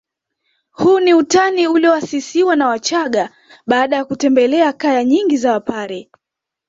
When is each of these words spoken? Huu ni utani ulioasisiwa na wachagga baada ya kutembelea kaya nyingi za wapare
Huu 0.71 0.99
ni 0.99 1.13
utani 1.13 1.67
ulioasisiwa 1.67 2.55
na 2.55 2.67
wachagga 2.67 3.29
baada 3.67 3.95
ya 3.95 4.05
kutembelea 4.05 4.73
kaya 4.73 5.03
nyingi 5.03 5.37
za 5.37 5.51
wapare 5.51 6.09